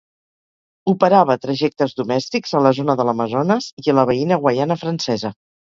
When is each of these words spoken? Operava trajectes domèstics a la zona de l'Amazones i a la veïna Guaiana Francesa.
Operava 0.93 1.35
trajectes 1.43 1.93
domèstics 2.01 2.55
a 2.55 2.63
la 2.69 2.73
zona 2.81 2.97
de 3.03 3.07
l'Amazones 3.11 3.71
i 3.85 3.95
a 3.95 3.99
la 4.01 4.09
veïna 4.13 4.43
Guaiana 4.47 4.83
Francesa. 4.87 5.37